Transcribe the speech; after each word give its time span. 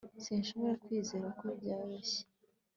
Sinshobora 0.23 0.73
kwizera 0.83 1.27
ko 1.39 1.45
byoroshye 1.59 2.21